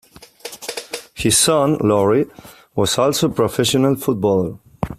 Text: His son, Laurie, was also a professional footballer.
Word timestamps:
His 1.13 1.37
son, 1.37 1.77
Laurie, 1.77 2.25
was 2.73 2.97
also 2.97 3.27
a 3.29 3.33
professional 3.35 3.95
footballer. 3.95 4.57